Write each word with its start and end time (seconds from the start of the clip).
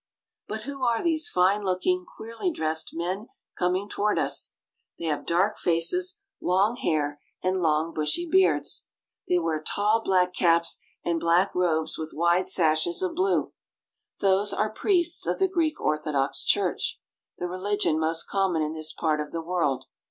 But 0.47 0.63
who 0.63 0.81
are 0.83 1.03
those 1.03 1.29
fine 1.29 1.63
looking, 1.63 2.05
queerly 2.05 2.49
dressed 2.49 2.89
men 2.91 3.27
coming 3.55 3.87
toward 3.87 4.17
us? 4.17 4.55
They 4.97 5.05
have 5.05 5.27
dark 5.27 5.59
faces, 5.59 6.23
long 6.41 6.77
hair, 6.77 7.21
and 7.43 7.57
ON 7.57 7.61
THE 7.61 7.67
LOWER 7.67 7.83
DANUBE. 7.83 7.95
307 7.97 8.01
long 8.01 8.03
bushy 8.03 8.25
beards. 8.27 8.85
They 9.29 9.37
wear 9.37 9.61
tall 9.61 10.01
black 10.01 10.33
caps 10.33 10.79
and 11.05 11.19
black 11.19 11.53
robes 11.53 11.99
with 11.99 12.13
wide 12.15 12.47
sashes 12.47 13.03
of 13.03 13.13
blue. 13.13 13.53
Those 14.21 14.51
are 14.53 14.71
priests 14.71 15.27
of 15.27 15.37
the 15.37 15.47
Greek 15.47 15.79
Orthodox 15.79 16.43
Church, 16.43 16.99
the 17.37 17.45
religion 17.47 17.99
most 17.99 18.27
common 18.27 18.63
in 18.63 18.73
this 18.73 18.91
part 18.91 19.21
of 19.21 19.31
the 19.31 19.43
world. 19.43 19.85